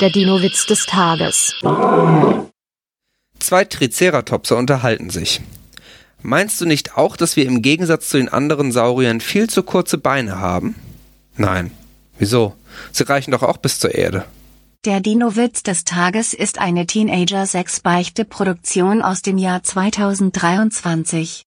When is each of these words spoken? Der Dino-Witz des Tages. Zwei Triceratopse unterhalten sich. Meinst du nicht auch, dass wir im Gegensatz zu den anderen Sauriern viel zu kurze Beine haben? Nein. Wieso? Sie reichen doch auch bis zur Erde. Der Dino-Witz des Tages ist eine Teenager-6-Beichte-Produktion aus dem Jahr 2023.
Der 0.00 0.10
Dino-Witz 0.10 0.66
des 0.66 0.84
Tages. 0.84 1.54
Zwei 3.38 3.64
Triceratopse 3.64 4.54
unterhalten 4.54 5.08
sich. 5.08 5.40
Meinst 6.20 6.60
du 6.60 6.66
nicht 6.66 6.98
auch, 6.98 7.16
dass 7.16 7.36
wir 7.36 7.46
im 7.46 7.62
Gegensatz 7.62 8.10
zu 8.10 8.18
den 8.18 8.28
anderen 8.28 8.72
Sauriern 8.72 9.22
viel 9.22 9.48
zu 9.48 9.62
kurze 9.62 9.96
Beine 9.96 10.38
haben? 10.38 10.74
Nein. 11.38 11.70
Wieso? 12.18 12.54
Sie 12.92 13.08
reichen 13.08 13.30
doch 13.30 13.42
auch 13.42 13.56
bis 13.56 13.78
zur 13.78 13.94
Erde. 13.94 14.26
Der 14.84 15.00
Dino-Witz 15.00 15.62
des 15.62 15.84
Tages 15.84 16.34
ist 16.34 16.58
eine 16.58 16.86
Teenager-6-Beichte-Produktion 16.86 19.00
aus 19.00 19.22
dem 19.22 19.38
Jahr 19.38 19.62
2023. 19.62 21.44